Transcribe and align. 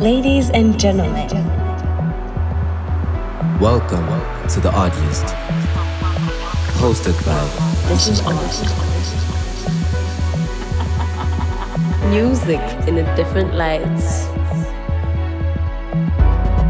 Ladies 0.00 0.48
and 0.48 0.80
gentlemen, 0.80 1.28
welcome 3.60 4.06
to 4.48 4.58
the 4.58 4.72
Odd 4.72 4.96
List, 5.04 5.26
hosted 6.80 7.12
by 7.26 7.36
this 7.86 8.08
is 8.08 8.22
Odd. 8.24 8.34
Music 12.08 12.60
in 12.88 12.96
a 12.96 13.14
different 13.14 13.54
light. 13.56 13.84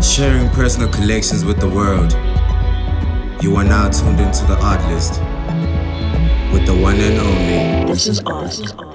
Sharing 0.03 0.49
personal 0.49 0.89
collections 0.89 1.45
with 1.45 1.61
the 1.61 1.69
world. 1.69 2.11
You 3.41 3.55
are 3.55 3.65
now 3.65 3.91
tuned 3.91 4.19
into 4.19 4.45
the 4.47 4.59
Odd 4.61 4.83
List 4.91 5.21
with 6.53 6.67
the 6.67 6.75
one 6.75 6.97
and 6.97 7.17
only. 7.21 7.93
This 7.93 8.09
is 8.09 8.21
Odd. 8.27 8.90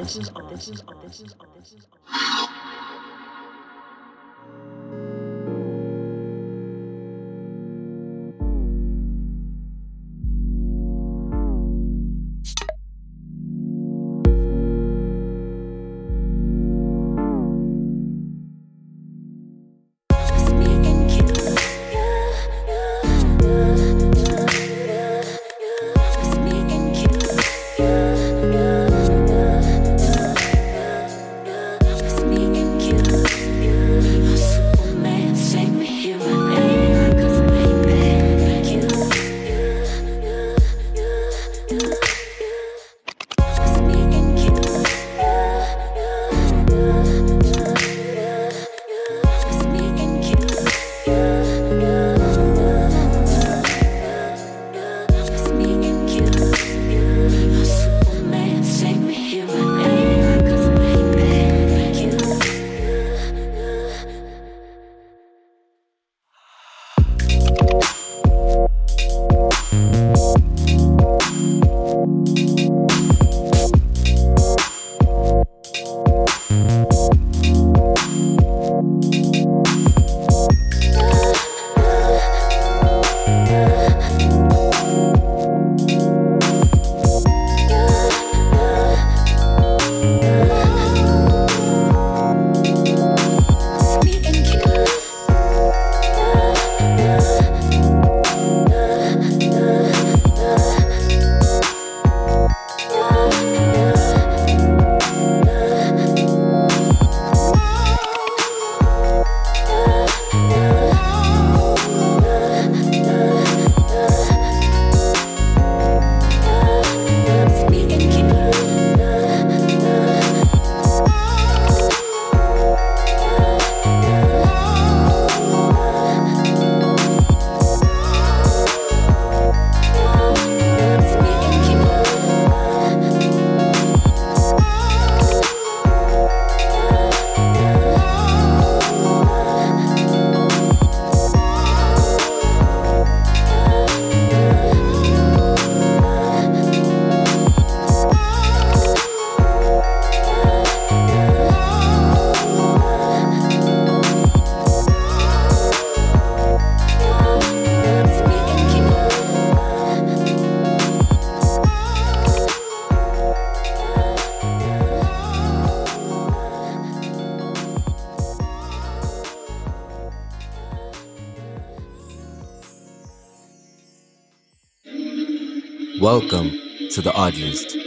List. 177.55 177.77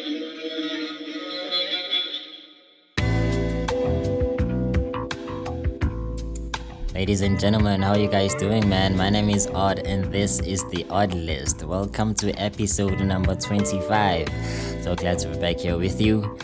Ladies 6.95 7.21
and 7.21 7.39
gentlemen, 7.39 7.83
how 7.83 7.93
are 7.93 7.99
you 7.99 8.09
guys 8.09 8.35
doing, 8.35 8.67
man? 8.67 8.97
My 8.97 9.11
name 9.11 9.29
is 9.29 9.47
Odd, 9.49 9.81
and 9.81 10.11
this 10.11 10.41
is 10.41 10.65
the 10.71 10.87
Odd 10.89 11.13
List. 11.13 11.63
Welcome 11.65 12.15
to 12.15 12.31
episode 12.41 12.99
number 13.01 13.35
25. 13.35 14.29
So 14.83 14.97
glad 14.97 15.19
to 15.19 15.29
be 15.29 15.39
back 15.39 15.61
here 15.61 15.77
with 15.77 16.01
you. 16.01 16.39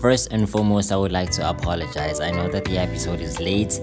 First 0.00 0.32
and 0.32 0.50
foremost, 0.50 0.90
I 0.90 0.96
would 0.96 1.12
like 1.12 1.30
to 1.32 1.48
apologize. 1.48 2.18
I 2.18 2.32
know 2.32 2.48
that 2.48 2.64
the 2.64 2.76
episode 2.76 3.20
is 3.20 3.38
late. 3.38 3.78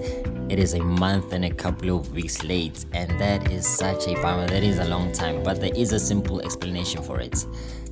It 0.50 0.58
is 0.58 0.74
a 0.74 0.80
month 0.80 1.32
and 1.32 1.46
a 1.46 1.50
couple 1.50 1.96
of 1.96 2.12
weeks 2.12 2.44
late, 2.44 2.84
and 2.92 3.08
that 3.20 3.50
is 3.50 3.66
such 3.66 4.06
a 4.06 4.14
bummer. 4.16 4.48
That 4.48 4.62
is 4.62 4.80
a 4.80 4.84
long 4.84 5.12
time, 5.12 5.42
but 5.42 5.60
there 5.60 5.72
is 5.74 5.92
a 5.92 5.98
simple 5.98 6.42
explanation 6.42 7.02
for 7.02 7.20
it. 7.20 7.46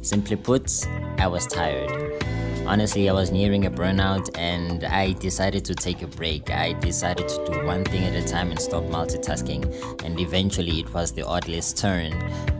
Simply 0.08 0.36
put, 0.36 0.86
I 1.18 1.26
was 1.26 1.46
tired. 1.46 2.24
Honestly, 2.66 3.10
I 3.10 3.12
was 3.12 3.30
nearing 3.30 3.66
a 3.66 3.70
burnout 3.70 4.30
and 4.38 4.82
I 4.84 5.12
decided 5.12 5.66
to 5.66 5.74
take 5.74 6.00
a 6.00 6.06
break. 6.06 6.50
I 6.50 6.72
decided 6.72 7.28
to 7.28 7.44
do 7.44 7.66
one 7.66 7.84
thing 7.84 8.04
at 8.04 8.14
a 8.14 8.26
time 8.26 8.50
and 8.50 8.58
stop 8.58 8.84
multitasking. 8.84 9.66
And 10.06 10.18
eventually, 10.18 10.80
it 10.80 10.94
was 10.94 11.12
the 11.12 11.26
odd 11.26 11.46
list 11.46 11.76
turn. 11.76 12.14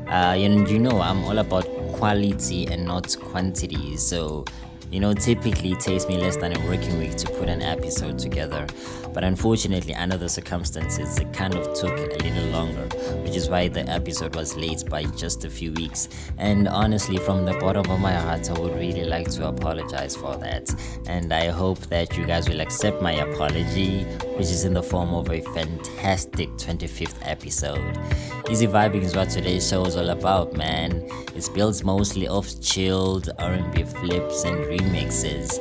Uh, 0.09 0.37
and 0.37 0.69
you 0.69 0.79
know, 0.79 1.01
I'm 1.01 1.25
all 1.25 1.39
about 1.39 1.65
quality 1.95 2.67
and 2.67 2.85
not 2.85 3.17
quantity. 3.19 3.97
So 3.97 4.45
you 4.91 5.01
know, 5.01 5.13
typically 5.13 5.73
it 5.73 5.81
takes 5.81 6.07
me 6.07 6.17
less 6.19 6.37
than 6.37 6.57
a 6.57 6.67
working 6.67 6.99
week 6.99 7.17
to 7.17 7.27
put 7.33 7.49
an 7.49 7.63
episode 7.63 8.19
together. 8.19 8.67
But 9.19 9.25
unfortunately, 9.25 9.97
under 9.97 10.17
the 10.17 10.29
circumstances, 10.29 11.19
it 11.19 11.33
kind 11.33 11.53
of 11.57 11.75
took 11.75 11.91
a 11.91 12.23
little 12.23 12.51
longer, 12.51 12.87
which 13.25 13.35
is 13.35 13.51
why 13.51 13.67
the 13.67 13.81
episode 13.89 14.37
was 14.37 14.57
late 14.57 14.89
by 14.89 15.07
just 15.07 15.45
a 15.45 15.51
few 15.51 15.73
weeks. 15.73 16.09
And 16.39 16.69
honestly, 16.69 17.17
from 17.17 17.45
the 17.45 17.55
bottom 17.55 17.91
of 17.91 17.99
my 17.99 18.13
heart, 18.13 18.49
I 18.49 18.57
would 18.57 18.75
really 18.75 19.03
like 19.03 19.29
to 19.33 19.49
apologize 19.49 20.15
for 20.15 20.37
that. 20.37 20.73
And 21.09 21.33
I 21.33 21.49
hope 21.49 21.81
that 21.89 22.17
you 22.17 22.27
guys 22.27 22.49
will 22.49 22.61
accept 22.61 23.03
my 23.03 23.15
apology, 23.15 24.05
which 24.37 24.51
is 24.51 24.65
in 24.65 24.73
the 24.73 24.85
form 24.85 25.13
of 25.13 25.29
a 25.33 25.41
fantastic 25.41 26.51
25th 26.51 27.19
episode. 27.23 27.99
Easy 28.49 28.69
vibing 28.69 29.03
is 29.03 29.17
what 29.17 29.31
today's 29.31 29.69
show 29.69 29.85
is 29.85 29.97
all 29.97 30.11
about, 30.11 30.53
man. 30.53 31.05
It's 31.35 31.49
built 31.49 31.83
mostly 31.83 32.29
off 32.29 32.49
chilled 32.61 33.31
R&B 33.37 33.83
flips 33.83 34.45
and 34.45 34.59
remixes. 34.67 35.59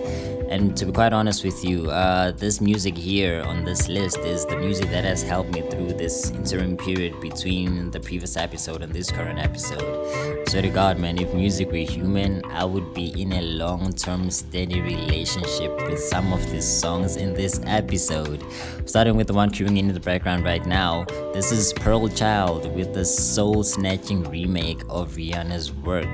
And 0.49 0.77
to 0.77 0.85
be 0.85 0.93
quite 0.93 1.11
honest 1.11 1.43
with 1.43 1.63
you, 1.65 1.91
uh, 1.91 2.31
this 2.31 2.61
music 2.61 2.95
here 2.95 3.43
on 3.47 3.63
this 3.63 3.87
list 3.87 4.19
is 4.19 4.45
the 4.45 4.57
music 4.57 4.89
that 4.89 5.05
has 5.05 5.23
helped 5.23 5.51
me 5.51 5.61
through 5.61 5.93
this 5.93 6.31
interim 6.31 6.75
period 6.75 7.19
between 7.21 7.89
the 7.91 7.99
previous 7.99 8.35
episode 8.35 8.81
and 8.81 8.91
this 8.91 9.09
current 9.09 9.39
episode. 9.39 10.47
So 10.49 10.61
to 10.61 10.69
God, 10.69 10.99
man, 10.99 11.17
if 11.17 11.33
music 11.33 11.71
were 11.71 11.77
human, 11.77 12.43
I 12.51 12.65
would 12.65 12.93
be 12.93 13.21
in 13.21 13.31
a 13.31 13.41
long-term 13.41 14.29
steady 14.31 14.81
relationship 14.81 15.75
with 15.87 15.99
some 15.99 16.33
of 16.33 16.51
these 16.51 16.67
songs 16.67 17.15
in 17.15 17.33
this 17.33 17.61
episode. 17.65 18.43
Starting 18.85 19.15
with 19.15 19.27
the 19.27 19.33
one 19.33 19.49
queuing 19.49 19.77
in 19.77 19.87
the 19.93 19.99
background 19.99 20.43
right 20.43 20.65
now, 20.65 21.05
this 21.33 21.51
is 21.51 21.73
Pearchild 21.73 22.73
with 22.75 22.93
the 22.93 23.05
soul 23.05 23.63
snatching 23.63 24.23
remake 24.25 24.81
of 24.89 25.13
Rihanna's 25.13 25.71
work. 25.71 26.07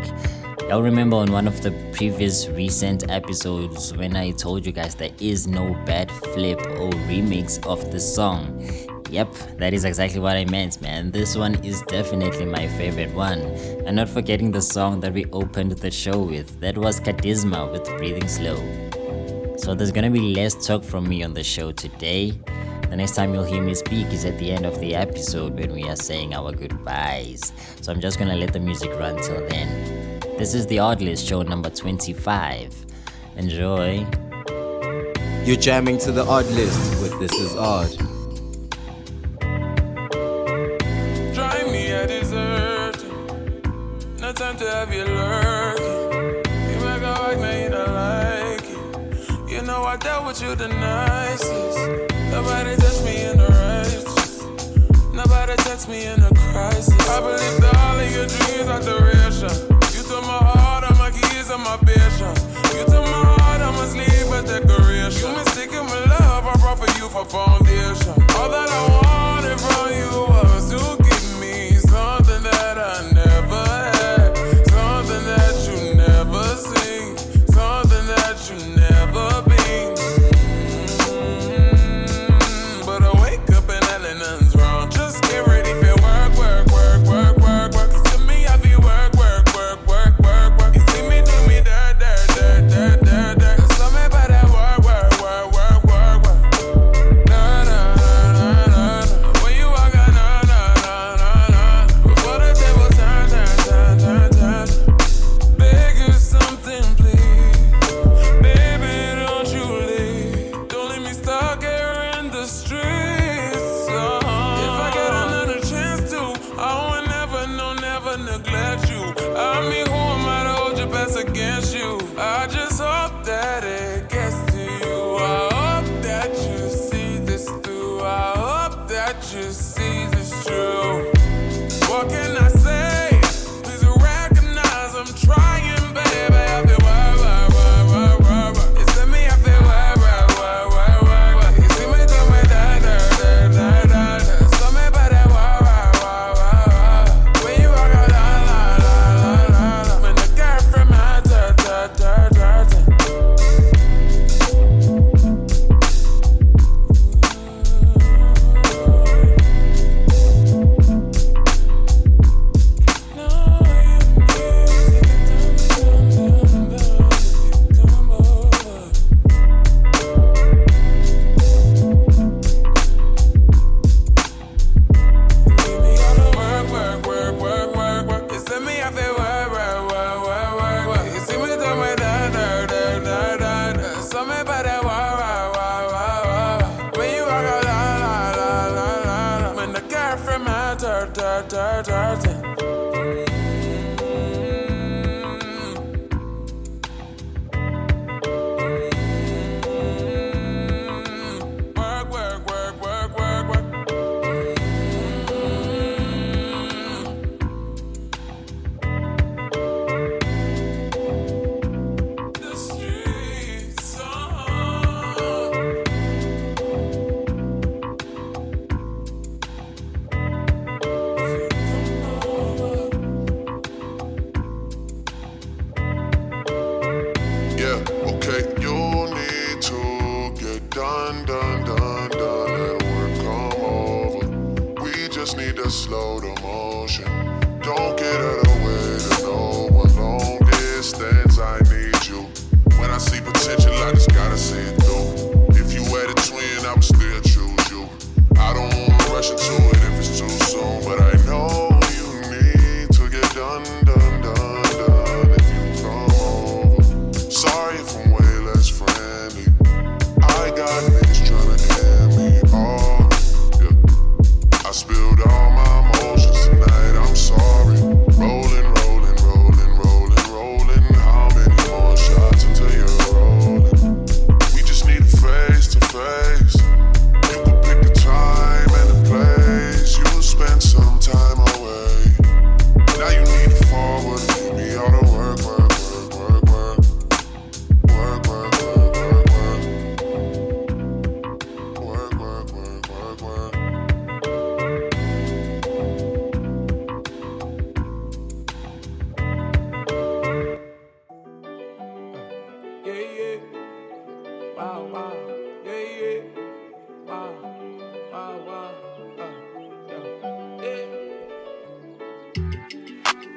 Y'all 0.62 0.82
remember 0.82 1.18
on 1.18 1.32
one 1.32 1.48
of 1.48 1.62
the 1.62 1.72
previous 1.94 2.48
recent 2.48 3.10
episodes 3.10 3.94
when 3.96 4.16
I 4.16 4.32
told 4.32 4.66
you 4.66 4.72
guys 4.72 4.96
there 4.96 5.12
is 5.20 5.48
no 5.48 5.74
bad 5.86 6.10
flip 6.12 6.60
or 6.60 6.90
remix 7.10 7.66
of 7.66 7.92
the 7.92 8.00
song. 8.00 8.68
Yep, 9.10 9.58
that 9.58 9.74
is 9.74 9.86
exactly 9.86 10.20
what 10.20 10.36
I 10.36 10.46
meant, 10.46 10.82
man. 10.82 11.12
This 11.12 11.36
one 11.36 11.56
is 11.64 11.82
definitely 11.84 12.46
my 12.46 12.68
favorite 12.68 13.14
one. 13.14 13.42
And 13.86 13.96
not 13.96 14.10
forgetting 14.10 14.52
the 14.52 14.62
song 14.62 15.00
that 15.02 15.14
we 15.14 15.26
opened 15.32 15.74
the 15.74 15.92
show 15.92 16.20
with. 16.20 16.60
That 16.62 16.78
was 16.78 17.00
Khadisma 17.00 17.72
with 17.72 17.86
Breathing 17.98 18.28
Slow. 18.28 18.58
So 19.58 19.76
there's 19.76 19.92
gonna 19.92 20.12
be 20.12 20.34
less 20.34 20.66
talk 20.66 20.84
from 20.84 21.08
me 21.08 21.24
on 21.24 21.34
the 21.34 21.44
show 21.44 21.72
today. 21.72 22.34
The 22.90 22.98
next 22.98 23.16
time 23.16 23.34
you'll 23.34 23.44
hear 23.44 23.62
me 23.62 23.76
speak 23.76 24.08
is 24.08 24.26
at 24.26 24.38
the 24.40 24.52
end 24.52 24.66
of 24.66 24.80
the 24.80 24.96
episode 24.96 25.60
when 25.60 25.74
we 25.74 25.84
are 25.90 25.96
saying 25.96 26.34
our 26.34 26.52
goodbyes. 26.52 27.54
So 27.82 27.92
I'm 27.92 28.02
just 28.02 28.18
gonna 28.20 28.36
let 28.36 28.54
the 28.54 28.60
music 28.60 28.92
run 29.00 29.22
till 29.22 29.48
then. 29.48 29.93
This 30.38 30.56
is 30.56 30.66
the 30.66 30.80
Odd 30.80 31.00
List 31.00 31.28
show 31.28 31.44
number 31.44 31.70
25. 31.70 32.86
Enjoy. 33.38 34.06
You're 35.46 35.58
jamming 35.58 36.00
to 36.00 36.12
the 36.12 36.26
odd 36.28 36.48
list 36.48 37.02
with 37.02 37.20
This 37.20 37.32
Is 37.34 37.56
Odd. 37.56 37.92
Drive 41.36 41.72
me 41.72 41.92
a 41.92 42.08
dessert. 42.08 42.98
No 44.20 44.34
time 44.34 44.58
to 44.58 44.70
have 44.70 44.92
you 44.92 45.06
lurking. 45.06 46.44
You 46.72 46.80
make 46.84 47.04
a 47.04 47.16
like, 47.22 47.40
man, 47.40 47.64
you 47.64 47.70
don't 47.70 47.94
like 47.94 48.64
it. 48.64 49.52
You 49.52 49.62
know 49.62 49.84
I 49.84 49.98
dealt 49.98 50.26
with 50.26 50.42
you 50.42 50.56
the 50.56 50.68
nicest. 50.68 51.78
Nobody 52.32 52.76
touched 52.76 53.06
me 53.06 53.24
in 53.24 53.38
the 53.38 53.48
righteous. 53.48 54.44
Nobody 55.14 55.56
touched 55.58 55.88
me 55.88 56.06
in 56.06 56.24
a 56.24 56.30
crisis. 56.30 56.90
I 57.08 57.22
believe 57.22 57.62
that 57.62 57.76
all 57.78 58.00
of 58.00 58.12
your 58.12 58.26
dreams 58.26 58.68
are 58.68 58.82
duration. 58.82 59.73
My 61.64 61.78
patience. 61.78 62.40
Uh. 62.44 62.78
You 62.78 62.84
took 62.86 63.06
my 63.06 63.24
heart, 63.40 63.62
I 63.62 63.72
must 63.72 63.96
leave 63.96 64.30
a 64.32 64.42
decoration. 64.44 65.30
You 65.30 65.36
mistaken 65.38 65.86
my 65.86 66.00
love, 66.06 66.46
I 66.46 66.54
brought 66.60 66.80
for 66.80 66.92
you 67.00 67.10
for 67.10 67.26
foundation. 67.26 68.14
All 68.38 68.50
that 68.50 68.70
I 68.70 68.82
wanted 69.02 69.60
from 69.60 69.88
you 69.98 70.34
uh. 70.34 70.53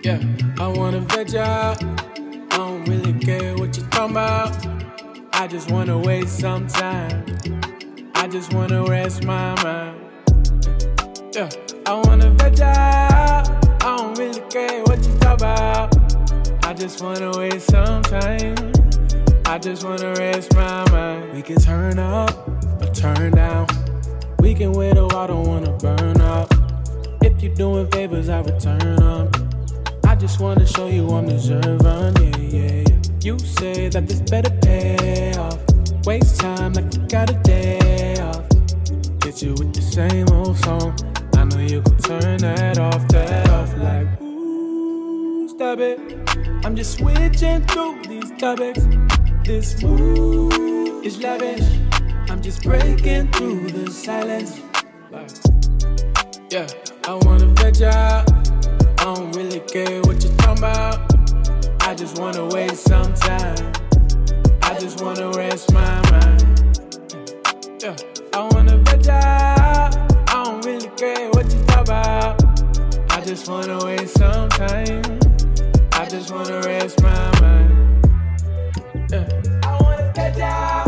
Yeah, 0.06 0.22
I 0.60 0.68
wanna 0.68 1.00
veg 1.00 1.34
out. 1.34 1.82
I 1.82 2.56
don't 2.58 2.84
really 2.84 3.12
care 3.14 3.56
what 3.56 3.76
you 3.76 3.82
talking 3.90 4.12
about. 4.12 4.54
I 5.32 5.48
just 5.48 5.68
wanna 5.68 5.98
waste 5.98 6.38
some 6.38 6.68
time. 6.68 7.24
I 8.14 8.28
just 8.28 8.54
wanna 8.54 8.84
rest 8.84 9.24
my 9.24 9.60
mind. 9.64 9.98
Yeah, 11.34 11.48
I 11.86 11.94
wanna 12.04 12.30
veg 12.30 12.60
out. 12.60 13.48
I 13.82 13.96
don't 13.96 14.16
really 14.16 14.40
care 14.48 14.84
what 14.84 15.04
you 15.04 15.12
talk 15.18 15.40
about. 15.40 15.92
I 16.64 16.72
just 16.72 17.02
wanna 17.02 17.36
waste 17.36 17.68
some 17.68 18.02
time. 18.02 18.54
I 19.44 19.58
just 19.58 19.82
wanna 19.82 20.14
rest 20.20 20.54
my 20.54 20.88
mind. 20.92 21.32
We 21.32 21.42
can 21.42 21.56
turn 21.56 21.98
up 21.98 22.30
or 22.80 22.86
turn 22.94 23.32
down. 23.32 23.66
We 24.38 24.54
can 24.54 24.70
wait 24.70 24.96
a 24.98 25.06
while, 25.08 25.26
don't 25.26 25.48
wanna 25.48 25.72
burn 25.72 26.20
out. 26.20 26.48
If 27.22 27.42
you're 27.42 27.56
doing 27.56 27.90
favors, 27.90 28.28
I 28.28 28.38
return 28.42 28.78
them. 28.78 29.35
I 30.16 30.18
just 30.18 30.40
wanna 30.40 30.66
show 30.66 30.88
you 30.88 31.10
I'm 31.10 31.26
deserving, 31.26 31.76
yeah, 31.84 32.38
yeah, 32.48 32.84
yeah. 32.88 32.96
You 33.20 33.38
say 33.38 33.90
that 33.90 34.08
this 34.08 34.20
better 34.22 34.48
pay 34.62 35.34
off. 35.36 35.58
Waste 36.06 36.40
time 36.40 36.72
like 36.72 36.94
you 36.94 37.06
got 37.06 37.28
a 37.28 37.34
day 37.34 38.16
off. 38.20 38.50
Hit 39.22 39.42
you 39.42 39.50
with 39.50 39.74
the 39.74 39.82
same 39.82 40.26
old 40.30 40.56
song. 40.56 40.96
I 41.34 41.44
know 41.44 41.58
you 41.58 41.82
could 41.82 42.02
turn 42.02 42.38
that 42.38 42.78
off, 42.78 43.06
that 43.08 43.50
off 43.50 43.76
like 43.76 44.18
ooh, 44.22 45.50
stop 45.50 45.80
it. 45.80 46.00
I'm 46.64 46.74
just 46.74 46.96
switching 46.96 47.66
through 47.66 48.02
these 48.08 48.32
topics. 48.38 48.88
This 49.44 49.82
mood 49.82 51.04
is 51.04 51.18
lavish. 51.18 51.68
I'm 52.30 52.40
just 52.40 52.62
breaking 52.62 53.30
through 53.32 53.68
the 53.68 53.90
silence. 53.90 54.62
Like, 55.10 55.28
yeah, 56.48 56.66
I 57.06 57.14
wanna 57.22 57.48
veg 57.48 57.82
out. 57.82 58.45
I 59.06 59.14
don't 59.14 59.36
really 59.36 59.60
care 59.60 60.00
what 60.00 60.20
you're 60.20 60.34
talking 60.38 60.58
about. 60.58 60.98
I 61.86 61.94
just 61.94 62.18
wanna 62.18 62.44
waste 62.46 62.88
some 62.88 63.14
time. 63.14 63.72
I 64.62 64.76
just 64.80 65.00
wanna 65.00 65.30
rest 65.30 65.72
my 65.72 66.10
mind. 66.10 66.80
Yeah, 67.80 67.94
I 68.32 68.48
wanna 68.50 68.78
veg 68.78 69.06
out. 69.06 69.94
I 70.28 70.42
don't 70.42 70.64
really 70.66 70.88
care 70.96 71.30
what 71.30 71.48
you 71.54 71.62
talk 71.66 71.82
about. 71.82 72.42
I 73.12 73.20
just 73.20 73.48
wanna 73.48 73.78
waste 73.84 74.18
some 74.18 74.48
time. 74.48 75.04
I 75.92 76.04
just 76.06 76.32
wanna 76.32 76.60
rest 76.62 77.00
my 77.00 77.40
mind. 77.40 78.06
Yeah. 79.08 79.28
I 79.62 79.82
wanna 79.82 80.12
veg 80.16 80.40
out. 80.40 80.85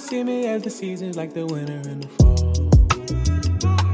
See 0.00 0.24
me 0.24 0.46
as 0.46 0.62
the 0.62 0.70
seasons 0.70 1.16
like 1.16 1.34
the 1.34 1.44
winter 1.44 1.80
and 1.88 2.02
the 2.02 2.08
fall. 2.16 2.70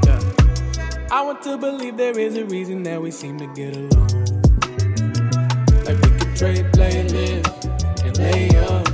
Yeah. 0.05 1.07
I 1.11 1.21
want 1.21 1.41
to 1.43 1.57
believe 1.57 1.97
there 1.97 2.17
is 2.17 2.37
a 2.37 2.45
reason 2.45 2.83
that 2.83 3.01
we 3.01 3.11
seem 3.11 3.37
to 3.39 3.47
get 3.47 3.75
along. 3.75 4.07
Like 5.85 5.99
we 6.01 6.09
could 6.17 6.35
trade 6.35 6.65
playlists 6.71 7.65
and 8.05 8.17
lay 8.17 8.49
up, 8.71 8.87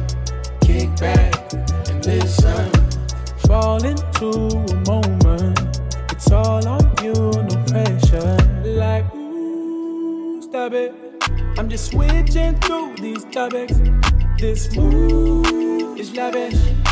kick 0.61 0.89
back 0.99 1.53
and 1.89 2.03
listen. 2.03 2.71
Fall 3.47 3.83
into 3.85 4.29
a 4.73 4.77
moment. 4.87 5.59
It's 6.11 6.31
all 6.31 6.67
on 6.67 6.95
you, 7.03 7.13
no 7.13 7.63
pressure. 7.67 8.37
Like, 8.65 9.13
ooh, 9.13 10.41
stop 10.41 10.73
it. 10.73 10.95
I'm 11.57 11.69
just 11.69 11.91
switching 11.91 12.55
through 12.59 12.95
these 12.95 13.23
topics. 13.25 13.79
This 14.39 14.75
mood 14.75 15.99
is 15.99 16.11
lavish. 16.15 16.82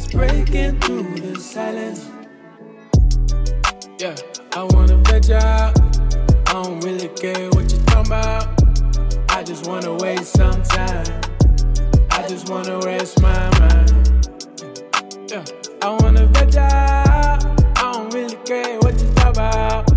I'm 0.00 0.10
breaking 0.10 0.78
through 0.80 1.16
the 1.16 1.40
silence. 1.40 2.08
Yeah, 3.98 4.14
I 4.52 4.62
wanna 4.70 4.96
veg 4.98 5.28
out. 5.32 5.76
I 6.48 6.52
don't 6.52 6.78
really 6.84 7.08
care 7.08 7.50
what 7.50 7.68
you're 7.72 7.82
talking 7.86 8.06
about. 8.06 8.46
I 9.30 9.42
just 9.42 9.66
wanna 9.66 9.94
waste 9.96 10.36
some 10.36 10.62
time. 10.62 11.20
I 12.12 12.28
just 12.28 12.48
wanna 12.48 12.78
rest 12.78 13.20
my 13.20 13.50
mind. 13.58 14.28
Yeah, 15.28 15.44
I 15.82 15.88
wanna 16.00 16.26
veg 16.26 16.56
out. 16.56 17.44
I 17.78 17.92
don't 17.92 18.14
really 18.14 18.36
care 18.44 18.78
what 18.78 19.00
you 19.00 19.12
talk 19.14 19.34
about. 19.34 19.90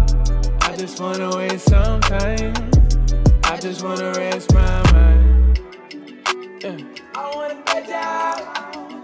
I 0.63 0.75
just 0.77 0.99
wanna 0.99 1.29
waste 1.37 1.69
some 1.69 2.01
time. 2.01 2.55
I 3.43 3.57
just 3.57 3.83
wanna 3.83 4.13
rest 4.13 4.51
my 4.51 4.91
mind. 4.93 5.59
Yeah. 6.59 6.77
I 7.13 7.35
wanna 7.35 7.61
veg 7.67 7.89
out. 7.91 9.00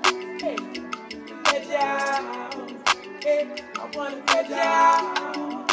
Out. 1.80 2.72
Hey, 3.24 3.48
I 3.76 3.90
wanna 3.96 4.22
veg 4.28 4.52
out. 4.54 5.67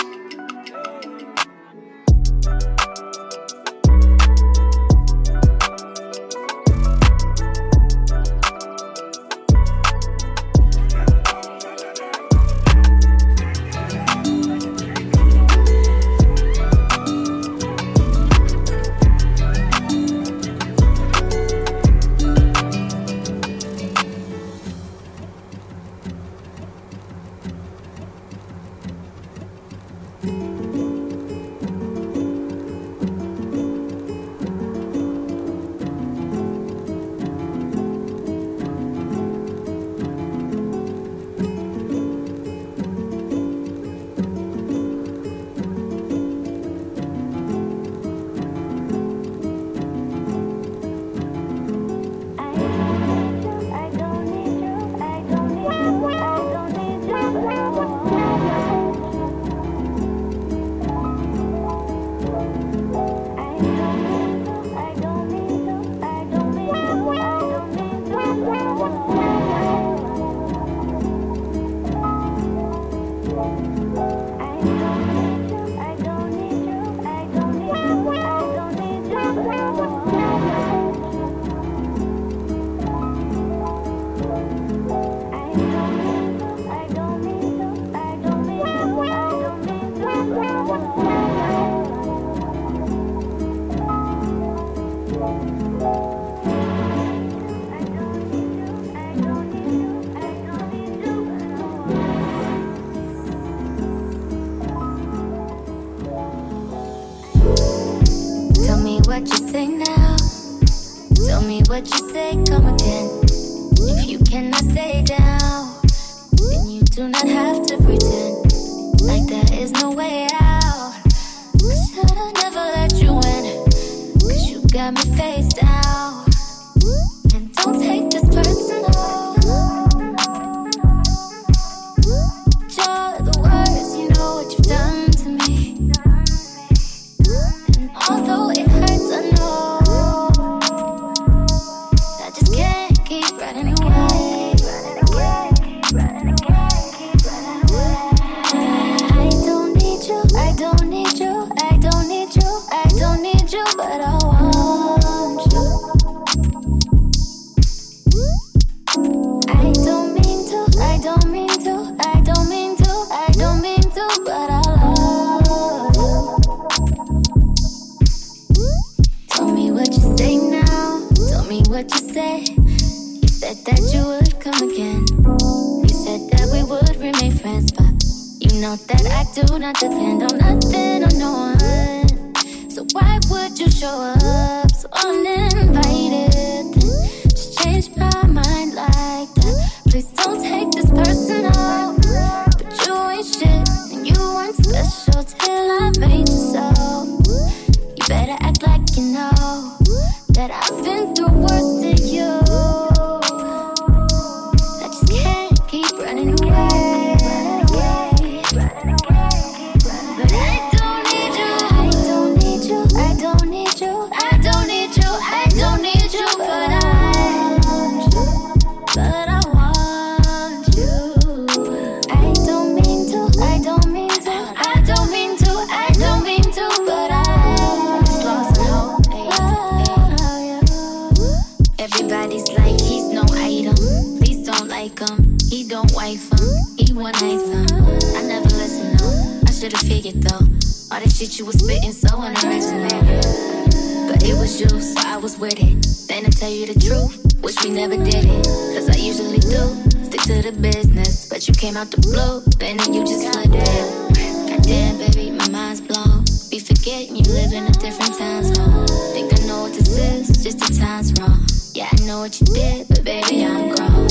wasted 260.54 260.80
time's 260.80 261.12
wrong. 261.20 261.44
Yeah, 261.72 261.88
I 261.90 262.04
know 262.04 262.20
what 262.20 262.40
you 262.40 262.46
did, 262.46 262.88
but 262.88 263.04
baby, 263.04 263.44
I'm 263.44 263.74
grown. 263.74 264.08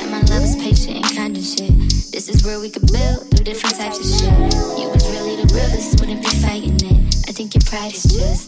And 0.00 0.10
my 0.10 0.20
love 0.30 0.42
is 0.42 0.56
patient 0.56 0.96
and 0.96 1.16
kind 1.16 1.36
and 1.36 1.44
shit. 1.44 1.72
This 2.12 2.28
is 2.28 2.44
where 2.44 2.60
we 2.60 2.70
could 2.70 2.86
build 2.92 3.30
through 3.30 3.44
different 3.44 3.76
types 3.76 3.98
of 3.98 4.06
shit. 4.06 4.54
You 4.78 4.88
was 4.90 5.04
really 5.10 5.36
the 5.36 5.52
realest, 5.54 6.00
wouldn't 6.00 6.22
be 6.22 6.30
fighting 6.40 6.76
it. 6.76 7.16
I 7.28 7.32
think 7.32 7.54
your 7.54 7.62
pride 7.62 7.92
is 7.92 8.04
just. 8.04 8.43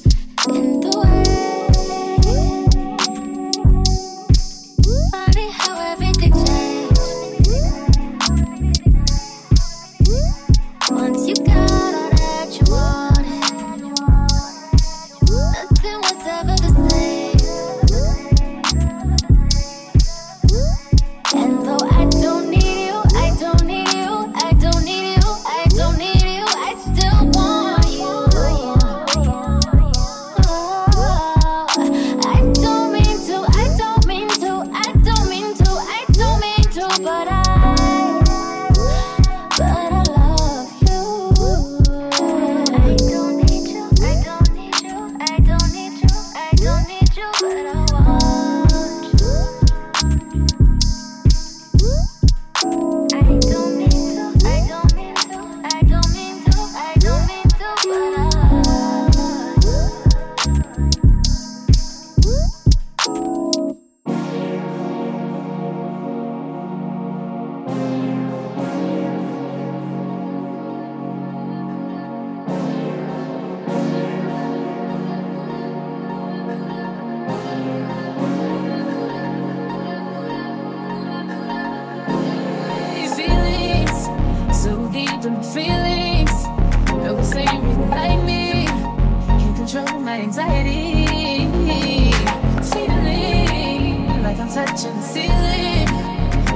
touching 94.67 94.97
the 94.97 95.03
ceiling. 95.03 95.87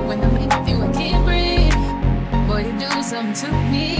When 0.07 0.21
I'm 0.23 0.33
with 0.35 0.69
you, 0.69 0.83
I 0.83 0.93
can't 0.93 1.25
breathe. 1.25 2.49
Boy, 2.49 2.67
you 2.67 2.79
do 2.79 3.03
something 3.03 3.35
to 3.35 3.53
me. 3.71 4.00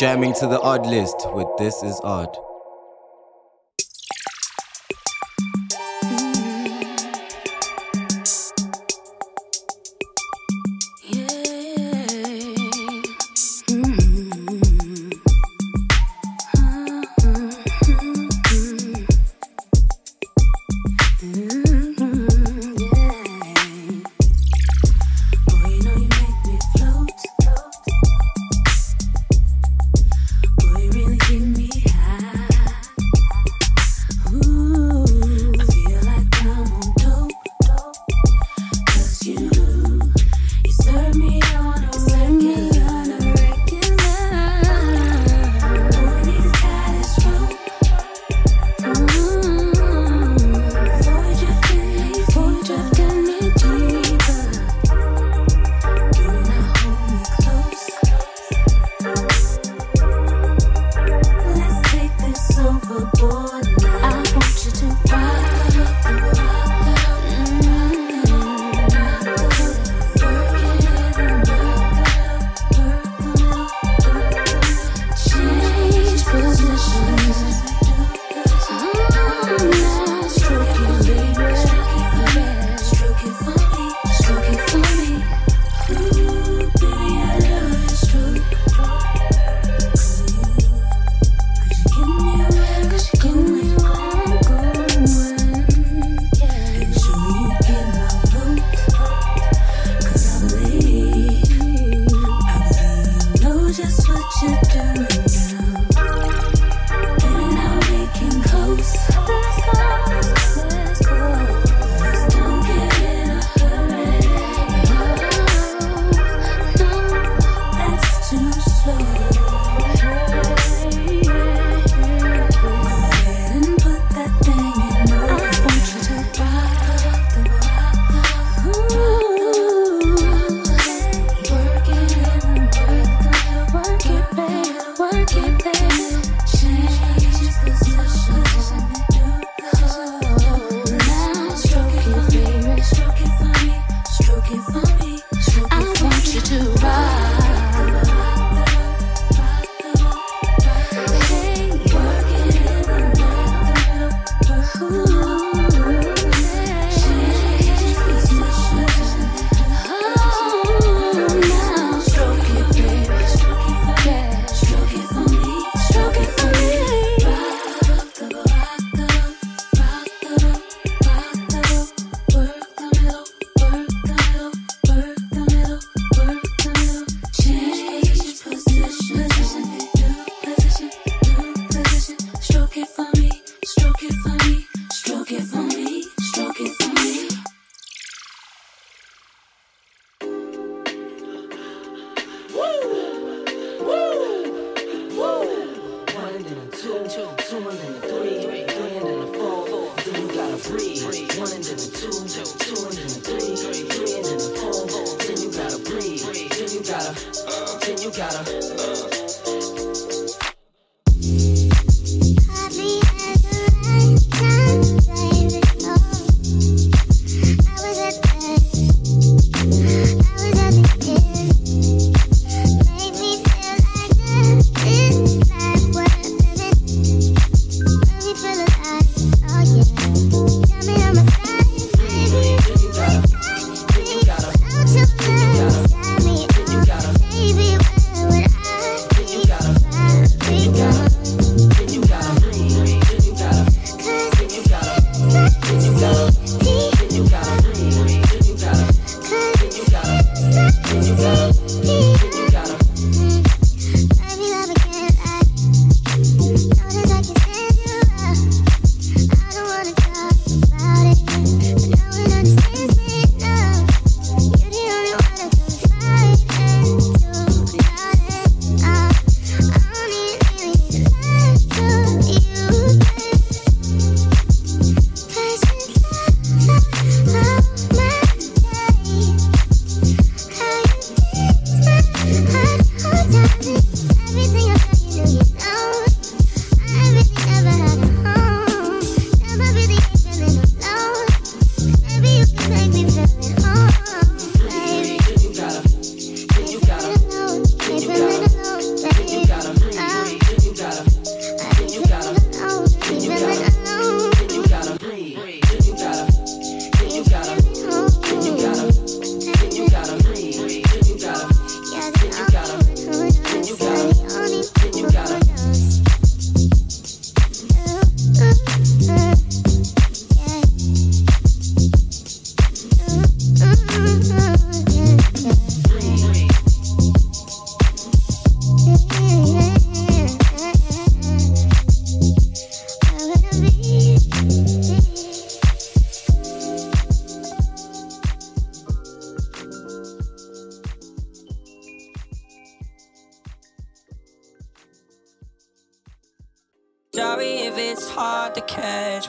Jamming 0.00 0.32
to 0.32 0.46
the 0.46 0.58
odd 0.62 0.86
list 0.86 1.28
with 1.34 1.46
This 1.58 1.82
Is 1.82 2.00
Odd. 2.02 2.34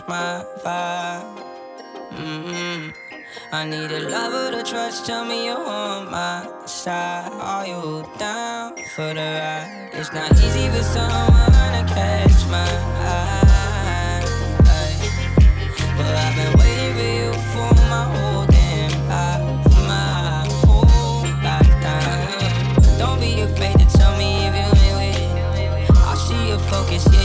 my 0.08 0.46
vibe. 0.64 1.44
Mm-hmm. 2.12 2.92
I 3.52 3.66
need 3.66 3.92
a 3.92 4.10
lover 4.10 4.52
to 4.58 4.64
trust. 4.64 5.06
Tell 5.06 5.26
me 5.26 5.46
you're 5.46 5.58
on 5.58 6.10
my 6.10 6.48
side. 6.66 7.32
Are 7.34 7.66
you 7.66 8.06
down 8.18 8.76
for 8.96 9.14
the 9.14 9.28
ride? 9.40 9.90
It's 9.94 10.12
not 10.14 10.32
easy 10.34 10.70
for 10.70 10.84
someone 10.84 11.72
to 11.78 11.84
catch 11.94 12.46
my 12.48 12.72
eye. 13.10 14.24
But 15.98 16.14
I've 16.24 16.36
been 16.36 16.54
waiting 16.60 16.94
for 16.98 17.10
you 17.20 17.34
for 17.54 17.72
my 17.90 18.06
whole 18.14 18.46
damn 18.48 18.94
life, 19.10 19.44
my 19.88 20.46
whole 20.66 21.26
lifetime. 21.44 22.98
Don't 22.98 23.20
be 23.20 23.42
afraid 23.42 23.78
to 23.80 23.86
tell 23.98 24.16
me 24.18 24.48
if 24.48 24.54
you 24.56 24.70
ain't 24.80 24.96
with 24.98 25.90
it. 25.90 25.98
I 25.98 26.16
see 26.16 26.48
your 26.50 26.60
focus. 26.60 27.08
Yeah. 27.12 27.21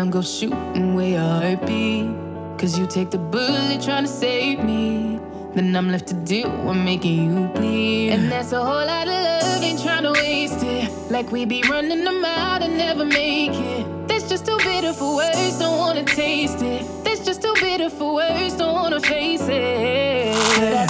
I'm 0.00 0.08
go 0.08 0.22
shooting 0.22 0.94
where 0.94 1.08
your 1.08 1.20
heart 1.20 1.66
be. 1.66 2.10
Cause 2.56 2.78
you 2.78 2.86
take 2.86 3.10
the 3.10 3.18
bullet 3.18 3.82
trying 3.82 4.04
to 4.04 4.08
save 4.08 4.64
me. 4.64 5.20
Then 5.54 5.76
I'm 5.76 5.90
left 5.90 6.06
to 6.08 6.14
do 6.14 6.48
what 6.64 6.74
making 6.74 7.24
you 7.24 7.48
bleed. 7.48 8.12
And 8.12 8.32
that's 8.32 8.52
a 8.52 8.64
whole 8.64 8.86
lot 8.86 9.06
of 9.06 9.12
love, 9.12 9.62
ain't 9.62 9.82
trying 9.82 10.04
to 10.04 10.12
waste 10.12 10.62
it. 10.62 10.90
Like 11.10 11.30
we 11.30 11.44
be 11.44 11.62
running 11.68 12.02
them 12.04 12.24
out 12.24 12.62
and 12.62 12.78
never 12.78 13.04
make 13.04 13.52
it. 13.52 14.08
That's 14.08 14.26
just 14.26 14.46
too 14.46 14.56
bitter 14.58 14.94
for 14.94 15.16
words, 15.16 15.58
don't 15.58 15.76
wanna 15.76 16.04
taste 16.04 16.62
it. 16.62 16.82
That's 17.04 17.22
just 17.22 17.42
too 17.42 17.52
bitter 17.60 17.90
for 17.90 18.14
words, 18.14 18.56
don't 18.56 18.72
wanna 18.72 19.00
face 19.00 19.42
it. 19.42 20.89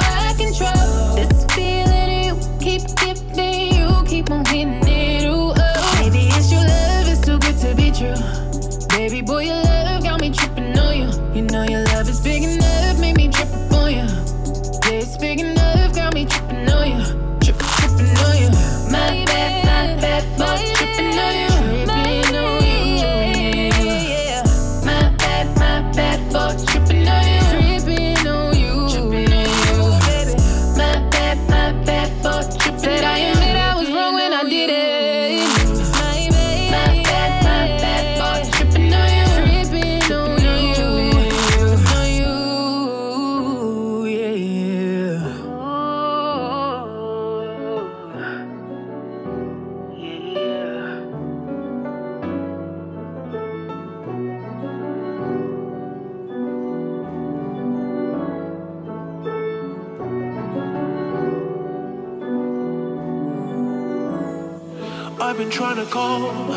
call. 65.91 66.53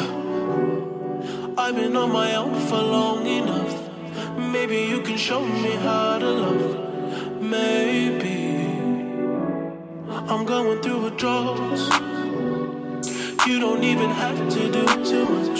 I've 1.59 1.75
been 1.75 1.97
on 1.97 2.13
my 2.13 2.37
own 2.37 2.55
for 2.69 2.81
long 2.81 3.27
enough. 3.27 3.75
Maybe 4.39 4.77
you 4.93 5.01
can 5.03 5.17
show 5.17 5.45
me 5.45 5.73
how 5.87 6.19
to 6.21 6.31
love. 6.45 7.43
Maybe 7.43 8.37
I'm 10.31 10.45
going 10.45 10.81
through 10.83 11.01
withdrawals. 11.07 11.83
You 13.49 13.59
don't 13.59 13.83
even 13.83 14.11
have 14.23 14.39
to 14.55 14.63
do 14.77 14.85
too 15.11 15.27
much. 15.37 15.54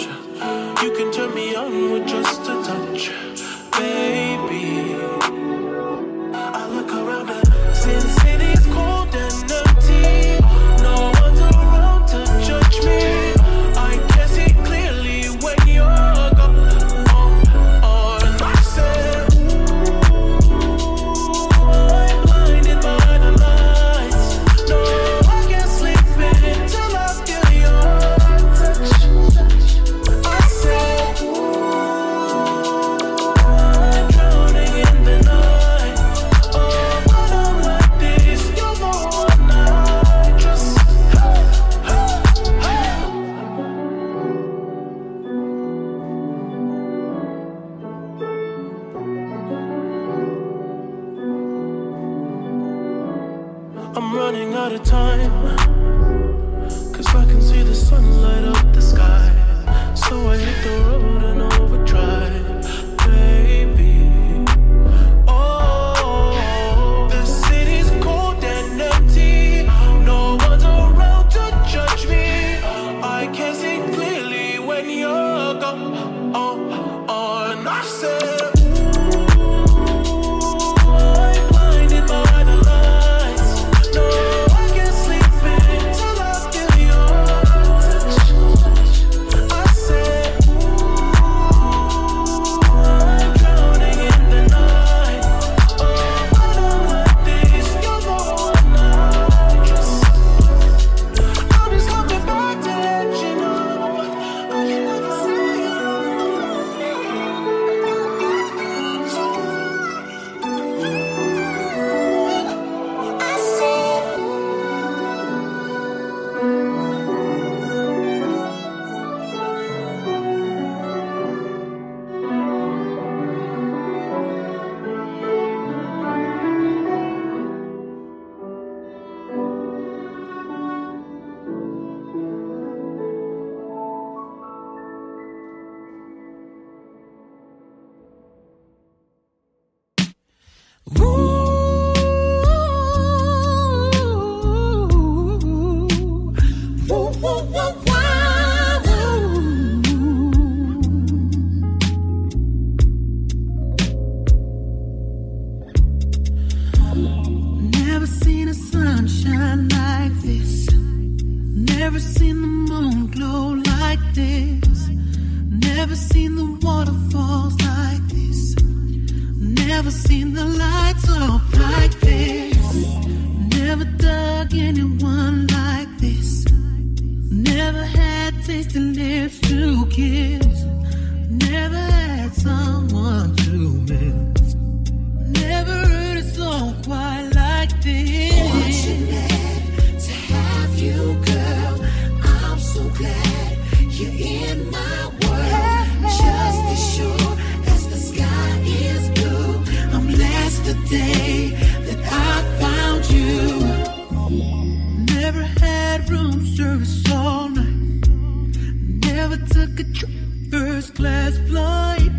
a 209.79 210.49
first 210.51 210.95
class 210.95 211.37
flight. 211.47 212.11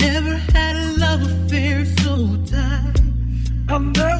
Never 0.00 0.34
had 0.34 0.76
a 0.76 0.98
love 0.98 1.22
affair 1.22 1.84
so 1.84 2.36
tight. 2.46 3.00
I'll 3.68 3.80
never 3.80 4.17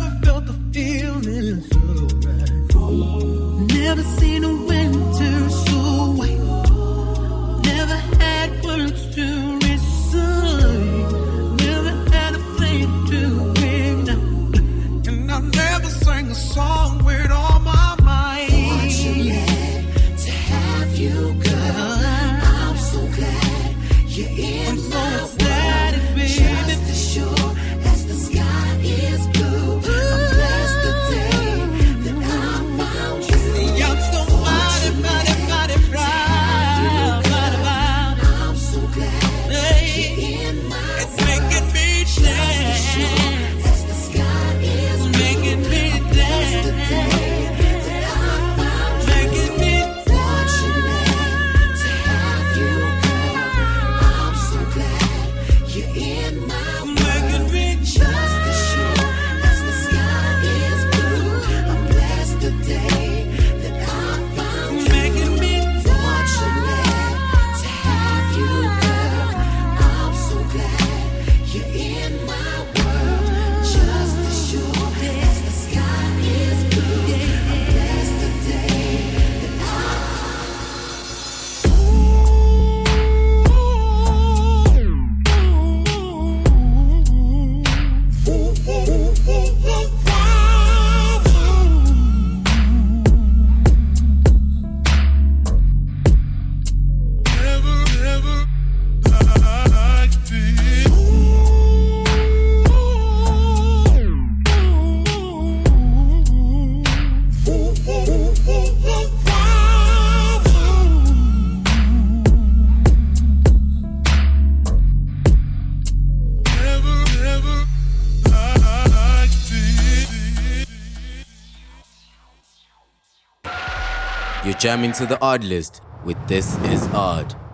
jam 124.58 124.82
into 124.82 125.06
the 125.06 125.16
odd 125.22 125.44
list 125.44 125.80
with 126.04 126.16
This 126.26 126.56
Is 126.64 126.84
Odd. 126.88 127.47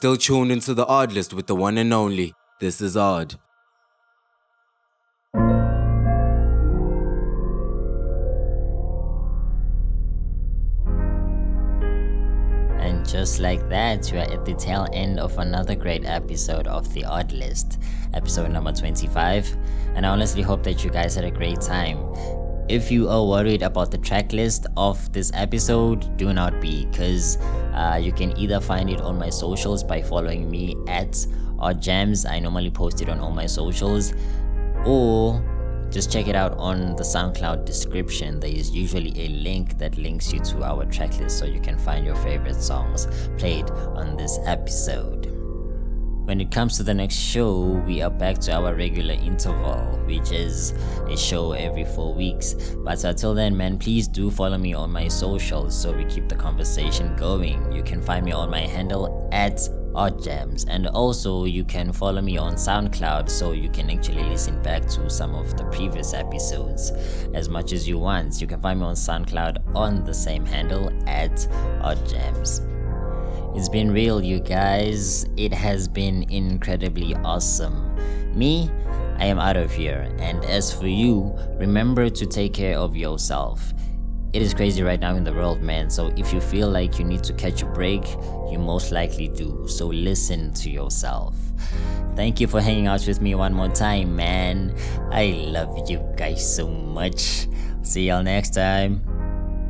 Still 0.00 0.16
tuned 0.16 0.50
into 0.50 0.72
the 0.72 0.86
Odd 0.86 1.12
List 1.12 1.34
with 1.34 1.46
the 1.46 1.54
one 1.54 1.76
and 1.76 1.92
only. 1.92 2.32
This 2.58 2.80
is 2.80 2.96
Odd. 2.96 3.34
And 12.80 13.06
just 13.06 13.40
like 13.40 13.68
that, 13.68 14.08
we 14.10 14.20
are 14.20 14.32
at 14.32 14.46
the 14.46 14.54
tail 14.54 14.88
end 14.94 15.20
of 15.20 15.36
another 15.36 15.74
great 15.74 16.06
episode 16.06 16.66
of 16.66 16.90
The 16.94 17.04
Odd 17.04 17.32
List, 17.32 17.78
episode 18.14 18.50
number 18.52 18.72
25. 18.72 19.54
And 19.96 20.06
I 20.06 20.08
honestly 20.08 20.40
hope 20.40 20.62
that 20.62 20.82
you 20.82 20.88
guys 20.88 21.14
had 21.14 21.26
a 21.26 21.30
great 21.30 21.60
time. 21.60 21.98
If 22.70 22.88
you 22.92 23.08
are 23.08 23.26
worried 23.26 23.62
about 23.62 23.90
the 23.90 23.98
track 23.98 24.32
list 24.32 24.68
of 24.76 25.12
this 25.12 25.32
episode, 25.34 26.16
do 26.16 26.32
not 26.32 26.60
be, 26.60 26.86
because 26.86 27.36
uh, 27.74 27.98
you 28.00 28.12
can 28.12 28.30
either 28.38 28.60
find 28.60 28.88
it 28.88 29.00
on 29.00 29.18
my 29.18 29.28
socials 29.28 29.82
by 29.82 30.00
following 30.00 30.48
me 30.48 30.76
at 30.86 31.26
Odd 31.58 31.82
Jams. 31.82 32.24
I 32.24 32.38
normally 32.38 32.70
post 32.70 33.02
it 33.02 33.08
on 33.08 33.18
all 33.18 33.32
my 33.32 33.46
socials, 33.46 34.14
or 34.86 35.42
just 35.90 36.12
check 36.12 36.28
it 36.28 36.36
out 36.36 36.56
on 36.58 36.94
the 36.94 37.02
SoundCloud 37.02 37.64
description. 37.64 38.38
There 38.38 38.54
is 38.54 38.70
usually 38.70 39.20
a 39.20 39.28
link 39.30 39.76
that 39.78 39.98
links 39.98 40.32
you 40.32 40.38
to 40.38 40.62
our 40.62 40.84
tracklist 40.86 41.32
so 41.32 41.46
you 41.46 41.60
can 41.60 41.76
find 41.76 42.06
your 42.06 42.14
favorite 42.14 42.62
songs 42.62 43.08
played 43.36 43.68
on 43.96 44.16
this 44.16 44.38
episode. 44.46 45.19
When 46.30 46.40
it 46.40 46.52
comes 46.52 46.76
to 46.76 46.84
the 46.84 46.94
next 46.94 47.16
show, 47.16 47.82
we 47.84 48.02
are 48.02 48.08
back 48.08 48.38
to 48.42 48.52
our 48.52 48.72
regular 48.76 49.14
interval, 49.14 49.98
which 50.06 50.30
is 50.30 50.74
a 51.08 51.16
show 51.16 51.54
every 51.54 51.84
four 51.84 52.14
weeks. 52.14 52.54
But 52.84 53.02
until 53.02 53.34
then, 53.34 53.56
man, 53.56 53.76
please 53.78 54.06
do 54.06 54.30
follow 54.30 54.56
me 54.56 54.72
on 54.72 54.92
my 54.92 55.08
socials 55.08 55.76
so 55.76 55.90
we 55.90 56.04
keep 56.04 56.28
the 56.28 56.36
conversation 56.36 57.16
going. 57.16 57.72
You 57.72 57.82
can 57.82 58.00
find 58.00 58.24
me 58.24 58.30
on 58.30 58.48
my 58.48 58.60
handle 58.60 59.28
at 59.32 59.60
Odd 59.96 60.22
Jams, 60.22 60.66
and 60.66 60.86
also 60.86 61.46
you 61.46 61.64
can 61.64 61.92
follow 61.92 62.22
me 62.22 62.38
on 62.38 62.54
SoundCloud 62.54 63.28
so 63.28 63.50
you 63.50 63.68
can 63.68 63.90
actually 63.90 64.22
listen 64.22 64.62
back 64.62 64.86
to 64.90 65.10
some 65.10 65.34
of 65.34 65.56
the 65.56 65.64
previous 65.64 66.14
episodes 66.14 66.92
as 67.34 67.48
much 67.48 67.72
as 67.72 67.88
you 67.88 67.98
want. 67.98 68.40
You 68.40 68.46
can 68.46 68.60
find 68.60 68.78
me 68.78 68.86
on 68.86 68.94
SoundCloud 68.94 69.74
on 69.74 70.04
the 70.04 70.14
same 70.14 70.46
handle 70.46 70.92
at 71.08 71.48
Odd 71.82 72.08
Jams. 72.08 72.62
It's 73.52 73.68
been 73.68 73.90
real, 73.90 74.22
you 74.22 74.38
guys. 74.38 75.26
It 75.36 75.52
has 75.52 75.88
been 75.88 76.24
incredibly 76.30 77.16
awesome. 77.16 77.96
Me, 78.32 78.70
I 79.18 79.24
am 79.24 79.40
out 79.40 79.56
of 79.56 79.72
here. 79.72 80.08
And 80.20 80.44
as 80.44 80.72
for 80.72 80.86
you, 80.86 81.36
remember 81.58 82.08
to 82.08 82.26
take 82.26 82.54
care 82.54 82.78
of 82.78 82.96
yourself. 82.96 83.74
It 84.32 84.40
is 84.40 84.54
crazy 84.54 84.84
right 84.84 85.00
now 85.00 85.16
in 85.16 85.24
the 85.24 85.32
world, 85.32 85.62
man. 85.62 85.90
So 85.90 86.12
if 86.16 86.32
you 86.32 86.40
feel 86.40 86.70
like 86.70 87.00
you 87.00 87.04
need 87.04 87.24
to 87.24 87.32
catch 87.32 87.62
a 87.62 87.66
break, 87.66 88.06
you 88.52 88.58
most 88.60 88.92
likely 88.92 89.26
do. 89.26 89.66
So 89.66 89.88
listen 89.88 90.54
to 90.54 90.70
yourself. 90.70 91.34
Thank 92.14 92.40
you 92.40 92.46
for 92.46 92.60
hanging 92.60 92.86
out 92.86 93.04
with 93.04 93.20
me 93.20 93.34
one 93.34 93.52
more 93.52 93.68
time, 93.68 94.14
man. 94.14 94.76
I 95.10 95.44
love 95.48 95.90
you 95.90 95.98
guys 96.16 96.54
so 96.54 96.68
much. 96.68 97.48
See 97.82 98.06
y'all 98.06 98.22
next 98.22 98.50
time. 98.50 99.02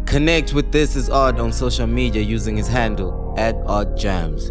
Connect 0.05 0.53
with 0.53 0.71
This 0.71 0.97
Is 0.97 1.09
Odd 1.09 1.41
on 1.41 1.51
social 1.51 1.87
media 1.87 2.21
using 2.21 2.59
his 2.59 2.69
handle 2.69 3.30
at 3.41 3.57
Odd 3.65 3.97
Jams. 3.97 4.51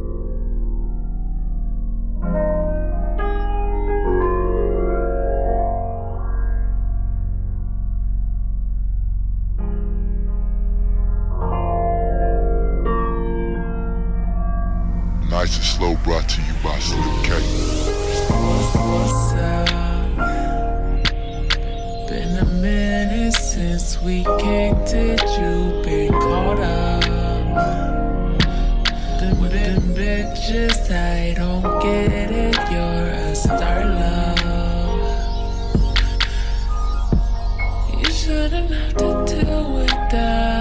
Nice 15.30 15.56
and 15.56 15.66
slow 15.66 15.96
brought 16.04 16.28
to 16.28 16.42
you 16.42 16.54
by 16.64 16.80
Slim 16.80 17.24
K. 17.24 17.30
Been 22.10 22.38
a 22.40 22.46
minute 22.60 23.34
since 23.34 24.02
we 24.02 24.24
kicked 24.24 24.96
it. 24.96 25.22
You 25.40 25.80
been 25.84 26.12
caught 26.12 26.60
up. 26.60 27.89
Bitches, 30.00 30.90
I 30.90 31.34
don't 31.34 31.62
get 31.82 32.32
it. 32.32 32.56
You're 32.72 33.10
a 33.12 33.36
star 33.36 33.84
love. 33.84 34.40
You 38.00 38.10
shouldn't 38.10 38.72
have 38.72 38.94
to 38.96 39.26
deal 39.28 39.74
with 39.74 39.90
that. 40.12 40.59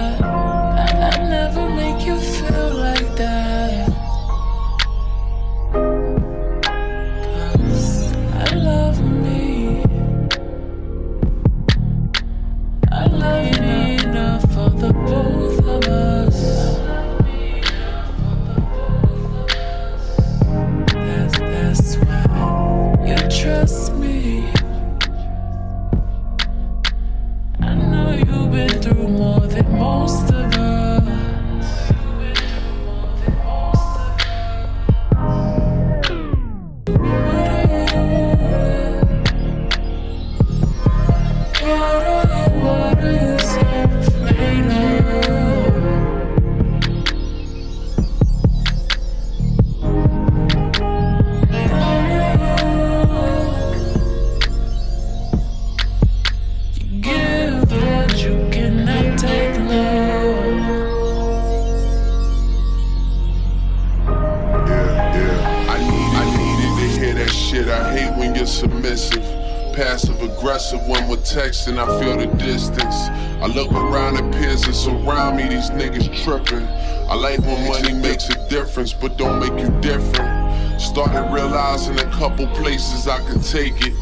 We're 71.19 71.25
texting, 71.25 71.77
I 71.77 71.99
feel 71.99 72.17
the 72.17 72.27
distance. 72.37 72.95
I 73.41 73.47
look 73.47 73.71
around 73.71 74.17
at 74.17 74.31
peers 74.33 74.63
that 74.63 74.73
surround 74.73 75.37
me, 75.37 75.47
these 75.47 75.69
niggas 75.71 76.23
tripping. 76.23 76.65
I 77.09 77.15
like 77.15 77.39
when 77.39 77.67
money 77.67 77.93
makes 77.93 78.29
a 78.29 78.49
difference, 78.49 78.93
but 78.93 79.17
don't 79.17 79.39
make 79.39 79.59
you 79.59 79.69
different. 79.81 80.81
Started 80.81 81.31
realizing 81.33 81.99
a 81.99 82.09
couple 82.11 82.47
places 82.47 83.07
I 83.07 83.17
can 83.27 83.41
take 83.41 83.85
it. 83.85 83.93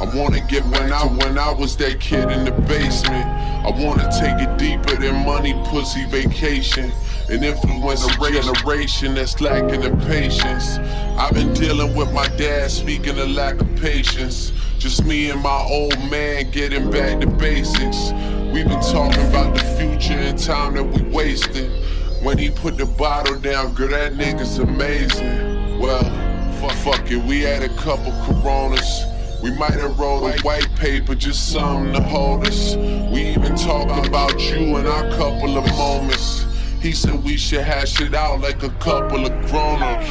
I 0.00 0.10
wanna 0.16 0.40
get 0.48 0.64
when 0.64 0.92
I 0.92 1.04
when 1.06 1.38
I 1.38 1.52
was 1.52 1.76
that 1.76 2.00
kid 2.00 2.30
in 2.30 2.44
the 2.44 2.50
basement. 2.50 3.26
I 3.26 3.70
wanna 3.70 4.10
take 4.18 4.36
it 4.40 4.58
deeper 4.58 4.96
than 5.00 5.24
money, 5.24 5.54
pussy, 5.66 6.04
vacation. 6.06 6.90
An 7.30 7.42
influence 7.44 8.04
a 8.04 8.30
generation 8.30 9.14
that's 9.14 9.40
lacking 9.40 9.82
in 9.82 9.98
patience. 10.00 10.78
I've 11.16 11.32
been 11.34 11.54
dealing 11.54 11.94
with 11.94 12.12
my 12.12 12.26
dad 12.36 12.70
speaking 12.70 13.18
of 13.18 13.30
lack 13.30 13.60
of 13.60 13.76
patience. 13.76 14.52
Just 14.84 15.06
me 15.06 15.30
and 15.30 15.40
my 15.42 15.62
old 15.70 15.98
man 16.10 16.50
getting 16.50 16.90
back 16.90 17.18
to 17.20 17.26
basics. 17.26 18.12
We've 18.52 18.68
been 18.68 18.82
talking 18.82 19.26
about 19.30 19.54
the 19.54 19.64
future 19.78 20.12
and 20.12 20.38
time 20.38 20.74
that 20.74 20.84
we 20.84 21.00
wasted. 21.08 21.70
When 22.22 22.36
he 22.36 22.50
put 22.50 22.76
the 22.76 22.84
bottle 22.84 23.40
down, 23.40 23.72
girl, 23.72 23.88
that 23.88 24.12
nigga's 24.12 24.58
amazing. 24.58 25.78
Well, 25.78 26.02
fuck, 26.60 26.72
fuck 26.72 27.10
it, 27.10 27.16
we 27.24 27.40
had 27.40 27.62
a 27.62 27.74
couple 27.76 28.12
coronas. 28.26 29.04
We 29.42 29.56
might 29.56 29.72
have 29.72 29.98
rolled 29.98 30.30
a 30.30 30.38
white 30.42 30.68
paper, 30.76 31.14
just 31.14 31.50
something 31.50 31.94
to 31.94 32.02
hold 32.02 32.46
us. 32.46 32.76
We 32.76 33.28
even 33.28 33.56
talked 33.56 34.06
about 34.06 34.38
you 34.38 34.76
in 34.76 34.86
our 34.86 35.08
couple 35.12 35.56
of 35.56 35.66
moments. 35.78 36.44
He 36.82 36.92
said 36.92 37.24
we 37.24 37.38
should 37.38 37.62
hash 37.62 38.02
it 38.02 38.12
out 38.12 38.42
like 38.42 38.62
a 38.62 38.70
couple 38.80 39.24
of 39.24 39.32
grown-ups. 39.46 40.10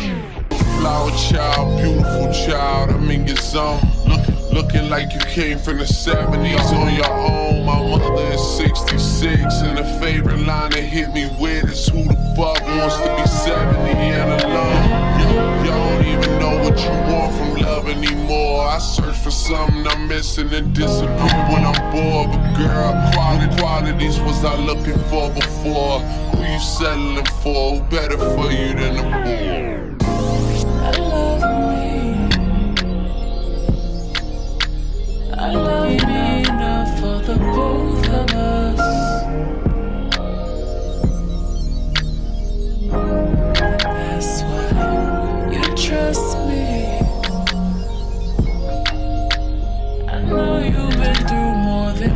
Flower 0.79 1.11
child, 1.29 1.79
beautiful 1.79 2.33
child, 2.33 2.89
I'm 2.89 3.11
in 3.11 3.27
your 3.27 3.37
zone. 3.37 3.79
Look, 4.07 4.32
looking 4.53 4.87
like 4.89 5.11
you 5.13 5.19
came 5.19 5.57
from 5.57 5.79
the 5.79 5.83
70s 5.83 6.71
on 6.73 6.93
your 6.93 7.11
own. 7.11 7.65
My 7.65 7.81
mother 7.81 8.21
is 8.33 8.57
66, 8.57 9.61
and 9.61 9.77
the 9.77 9.83
favorite 9.99 10.39
line 10.39 10.71
that 10.71 10.83
hit 10.83 11.11
me 11.11 11.25
with 11.39 11.71
is 11.71 11.87
who 11.87 12.03
the 12.03 12.13
fuck 12.37 12.61
wants 12.61 12.97
to 12.97 13.15
be 13.15 13.25
70 13.27 13.89
and 13.89 14.41
alone? 14.43 15.65
You, 15.65 15.69
don't 15.69 16.05
even 16.05 16.39
know 16.39 16.55
what 16.63 16.77
you 16.79 16.91
want 17.11 17.35
from 17.35 17.55
love 17.65 17.87
anymore. 17.87 18.67
I 18.67 18.77
search 18.77 19.17
for 19.17 19.31
something 19.31 19.87
I'm 19.87 20.07
missing 20.07 20.53
and 20.53 20.73
disappear 20.75 21.39
when 21.49 21.65
I'm 21.65 21.91
bored. 21.91 22.29
But 22.31 22.57
girl, 22.57 23.11
quality 23.13 23.55
qualities 23.59 24.19
was 24.19 24.45
I 24.45 24.55
looking 24.57 24.99
for 25.09 25.31
before? 25.31 25.99
Who 25.99 26.43
you 26.43 26.59
settling 26.59 27.25
for? 27.41 27.77
Who 27.77 27.81
better 27.89 28.17
for 28.17 28.51
you 28.51 28.73
than 28.75 28.97
a 28.97 29.23
boy? 29.23 29.72
I 35.45 35.51
love 35.51 35.91
you 35.91 36.51
enough 36.53 36.99
for 37.01 37.19
the 37.27 37.35
both 37.37 38.07
of 38.09 38.29
us. 38.33 38.79
That's 43.83 44.41
why 44.43 45.49
you 45.51 45.63
trust 45.75 46.37
me. 46.47 46.65
I 50.07 50.21
know 50.21 50.59
you've 50.59 50.97
been 51.01 51.15
through 51.27 51.55
more 51.67 51.91
than 51.91 52.15